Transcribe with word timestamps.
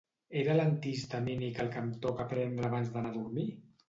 Era 0.43 0.53
l'antihistamínic 0.59 1.59
el 1.63 1.69
que 1.75 1.83
em 1.87 1.91
toca 2.05 2.25
prendre 2.31 2.65
abans 2.71 2.89
d'anar 2.97 3.13
a 3.13 3.15
dormir? 3.19 3.45